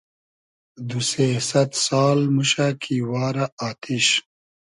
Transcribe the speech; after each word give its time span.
دو 0.87 0.99
سې 1.09 1.27
سئد 1.49 1.71
سال 1.85 2.19
موشۂ 2.35 2.67
کی 2.83 2.95
وارۂ 3.09 3.45
آتیش 3.69 4.07